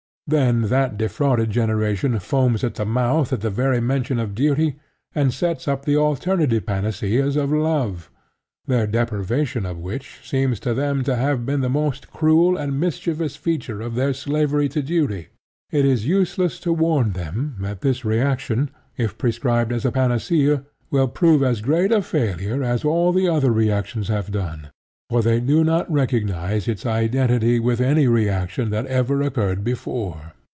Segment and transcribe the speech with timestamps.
[0.27, 4.77] Then that defrauded generation foams at the mouth at the very mention of duty,
[5.13, 8.09] and sets up the alternative panacea of love,
[8.65, 13.35] their deprivation of which seems to them to have been the most cruel and mischievous
[13.35, 15.27] feature of their slavery to duty.
[15.69, 21.09] It is useless to warn them that this reaction, if prescribed as a panacea, will
[21.09, 24.69] prove as great a failure as all the other reactions have done;
[25.09, 30.31] for they do not recognize its identity with any reaction that ever occurred before.